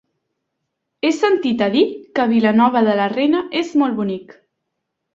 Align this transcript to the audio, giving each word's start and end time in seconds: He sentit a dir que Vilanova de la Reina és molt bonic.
He 1.05 1.11
sentit 1.17 1.61
a 1.67 1.69
dir 1.77 1.85
que 2.17 2.27
Vilanova 2.33 2.85
de 2.91 2.99
la 3.03 3.09
Reina 3.15 3.47
és 3.65 3.73
molt 3.83 4.01
bonic. 4.05 4.39